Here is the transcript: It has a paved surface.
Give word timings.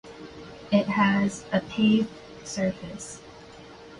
It 0.71 0.87
has 0.87 1.45
a 1.53 1.59
paved 1.59 2.09
surface. 2.43 3.21